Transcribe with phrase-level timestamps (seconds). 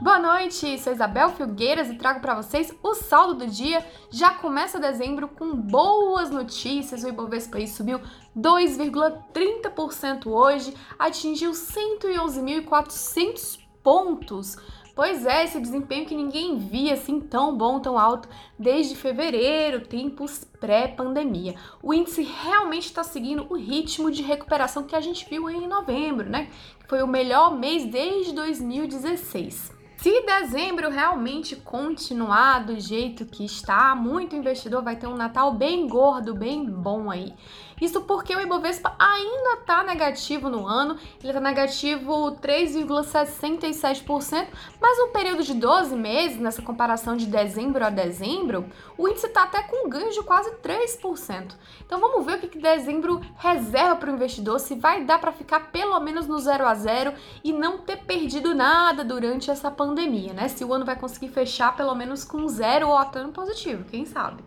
[0.00, 3.84] Boa noite, sou Isabel Filgueiras e trago para vocês o saldo do dia.
[4.10, 7.04] Já começa dezembro com boas notícias.
[7.04, 8.00] O Ibovespa aí subiu
[8.34, 14.56] 2,30% hoje, atingiu 111.400 pontos.
[14.96, 18.26] Pois é, esse desempenho que ninguém via assim tão bom, tão alto
[18.58, 21.56] desde fevereiro, tempos pré-pandemia.
[21.82, 26.26] O índice realmente está seguindo o ritmo de recuperação que a gente viu em novembro,
[26.26, 26.48] né?
[26.88, 29.78] Foi o melhor mês desde 2016.
[30.02, 35.86] Se dezembro realmente continuar do jeito que está, muito investidor vai ter um Natal bem
[35.86, 37.34] gordo, bem bom aí.
[37.80, 44.48] Isso porque o Ibovespa ainda está negativo no ano, ele está negativo 3,67%,
[44.80, 48.66] mas no período de 12 meses, nessa comparação de dezembro a dezembro,
[48.98, 51.54] o índice está até com um ganho de quase 3%.
[51.86, 55.32] Então vamos ver o que, que dezembro reserva para o investidor, se vai dar para
[55.32, 60.32] ficar pelo menos no 0 a 0 e não ter perdido nada durante essa pandemia,
[60.32, 60.48] né?
[60.48, 64.04] Se o ano vai conseguir fechar pelo menos com zero ou até no positivo, quem
[64.04, 64.42] sabe?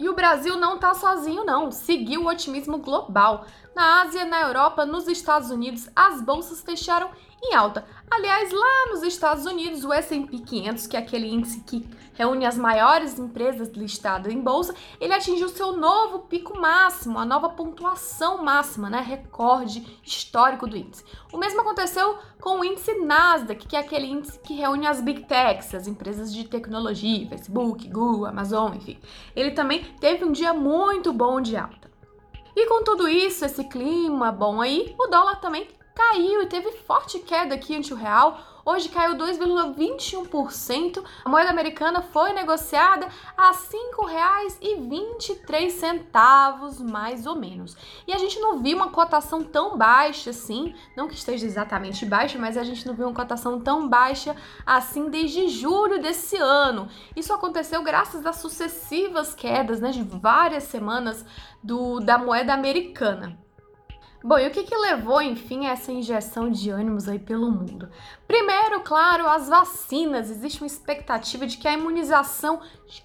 [0.00, 1.70] E o Brasil não está sozinho, não.
[1.70, 3.44] Seguiu o otimismo global.
[3.76, 7.10] Na Ásia, na Europa, nos Estados Unidos, as bolsas fecharam
[7.42, 7.84] em alta.
[8.10, 12.58] Aliás, lá nos Estados Unidos, o S&P 500, que é aquele índice que reúne as
[12.58, 18.90] maiores empresas listadas em bolsa, ele atingiu seu novo pico máximo, a nova pontuação máxima,
[18.90, 21.02] né, recorde histórico do índice.
[21.32, 25.24] O mesmo aconteceu com o índice Nasdaq, que é aquele índice que reúne as big
[25.24, 28.98] techs, as empresas de tecnologia, Facebook, Google, Amazon, enfim.
[29.34, 31.90] Ele também teve um dia muito bom de alta.
[32.54, 35.68] E com tudo isso, esse clima bom aí, o dólar também
[36.00, 38.40] caiu e teve forte queda aqui ante o real.
[38.64, 41.04] Hoje caiu 2,21%.
[41.24, 43.56] A moeda americana foi negociada a R$
[43.98, 47.76] 5,23 mais ou menos.
[48.06, 52.38] E a gente não viu uma cotação tão baixa assim, não que esteja exatamente baixa,
[52.38, 56.88] mas a gente não viu uma cotação tão baixa assim desde julho desse ano.
[57.14, 61.24] Isso aconteceu graças às sucessivas quedas, né, de várias semanas
[61.62, 63.38] do da moeda americana.
[64.22, 67.88] Bom, e o que, que levou, enfim, a essa injeção de ânimos aí pelo mundo?
[68.26, 70.28] Primeiro, claro, as vacinas.
[70.28, 72.60] Existe uma expectativa de que a imunização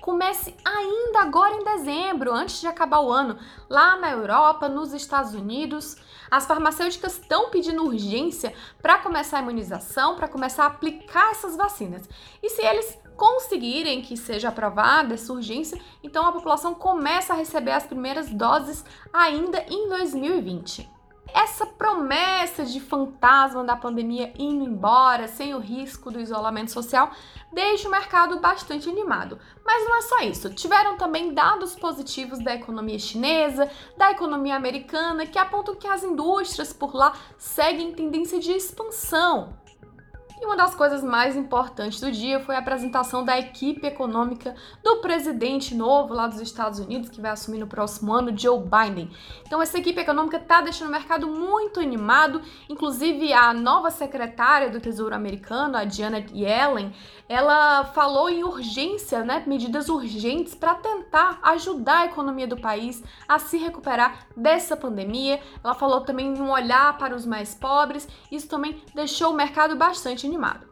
[0.00, 3.36] comece ainda agora em dezembro, antes de acabar o ano.
[3.68, 5.96] Lá na Europa, nos Estados Unidos,
[6.30, 12.08] as farmacêuticas estão pedindo urgência para começar a imunização, para começar a aplicar essas vacinas.
[12.40, 17.72] E se eles conseguirem que seja aprovada essa urgência, então a população começa a receber
[17.72, 20.99] as primeiras doses ainda em 2020
[21.34, 27.10] essa promessa de fantasma da pandemia indo embora, sem o risco do isolamento social,
[27.52, 29.38] deixa o mercado bastante animado.
[29.64, 30.54] Mas não é só isso.
[30.54, 36.72] Tiveram também dados positivos da economia chinesa, da economia americana, que apontam que as indústrias
[36.72, 39.58] por lá seguem tendência de expansão.
[40.40, 44.96] E uma das coisas mais importantes do dia foi a apresentação da equipe econômica do
[45.02, 49.10] presidente novo lá dos Estados Unidos, que vai assumir no próximo ano, Joe Biden.
[49.46, 52.40] Então, essa equipe econômica está deixando o mercado muito animado.
[52.70, 56.94] Inclusive, a nova secretária do Tesouro americano, a Janet Yellen,
[57.28, 63.38] ela falou em urgência, né, medidas urgentes para tentar ajudar a economia do país a
[63.38, 65.38] se recuperar dessa pandemia.
[65.62, 68.08] Ela falou também em um olhar para os mais pobres.
[68.32, 70.70] Isso também deixou o mercado bastante animado.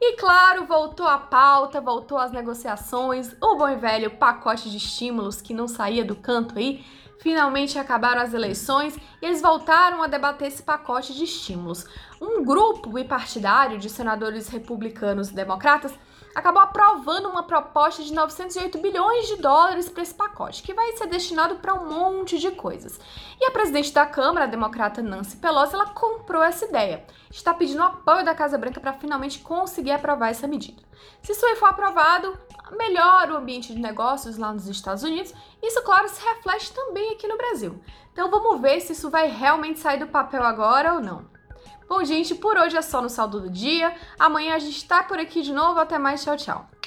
[0.00, 5.40] E claro, voltou a pauta, voltou as negociações, o bom e velho pacote de estímulos
[5.40, 6.84] que não saía do canto aí.
[7.20, 11.84] Finalmente acabaram as eleições e eles voltaram a debater esse pacote de estímulos.
[12.20, 15.92] Um grupo bipartidário de senadores republicanos e democratas
[16.38, 21.08] acabou aprovando uma proposta de 908 bilhões de dólares para esse pacote, que vai ser
[21.08, 23.00] destinado para um monte de coisas.
[23.40, 27.04] E a presidente da Câmara, a democrata Nancy Pelosi, ela comprou essa ideia.
[27.28, 30.80] Está pedindo apoio da Casa Branca para finalmente conseguir aprovar essa medida.
[31.22, 32.38] Se isso aí for aprovado,
[32.76, 35.34] melhora o ambiente de negócios lá nos Estados Unidos.
[35.60, 37.82] Isso, claro, se reflete também aqui no Brasil.
[38.12, 41.37] Então vamos ver se isso vai realmente sair do papel agora ou não.
[41.88, 43.94] Bom, gente, por hoje é só no saldo do dia.
[44.18, 45.80] Amanhã a gente tá por aqui de novo.
[45.80, 46.77] Até mais, tchau, tchau.